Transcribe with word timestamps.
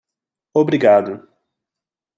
Obrigado 0.51 1.29